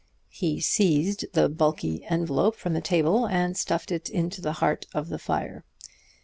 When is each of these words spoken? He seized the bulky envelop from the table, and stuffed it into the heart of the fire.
He 0.31 0.59
seized 0.61 1.27
the 1.33 1.47
bulky 1.47 2.03
envelop 2.09 2.55
from 2.55 2.73
the 2.73 2.81
table, 2.81 3.27
and 3.27 3.55
stuffed 3.55 3.91
it 3.91 4.09
into 4.09 4.41
the 4.41 4.53
heart 4.53 4.87
of 4.95 5.09
the 5.09 5.19
fire. 5.19 5.63